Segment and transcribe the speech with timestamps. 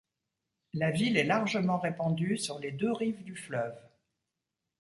[0.73, 3.77] La ville est largement répandue sur les deux rives du fleuve.